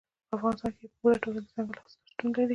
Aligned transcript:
په 0.27 0.33
افغانستان 0.37 0.71
کې 0.77 0.85
په 0.91 0.95
پوره 1.01 1.17
توګه 1.23 1.39
دځنګل 1.43 1.77
حاصلات 1.81 2.07
شتون 2.11 2.29
لري. 2.35 2.49